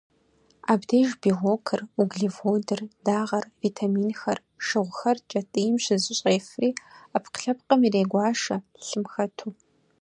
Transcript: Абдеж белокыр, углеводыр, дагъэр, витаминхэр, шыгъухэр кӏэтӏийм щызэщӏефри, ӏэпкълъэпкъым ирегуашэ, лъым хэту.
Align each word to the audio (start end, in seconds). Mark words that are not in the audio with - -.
Абдеж 0.71 1.09
белокыр, 1.21 1.81
углеводыр, 2.01 2.79
дагъэр, 3.05 3.45
витаминхэр, 3.61 4.39
шыгъухэр 4.65 5.17
кӏэтӏийм 5.29 5.75
щызэщӏефри, 5.83 6.69
ӏэпкълъэпкъым 7.21 7.81
ирегуашэ, 7.87 8.57
лъым 8.85 9.05
хэту. 9.13 9.49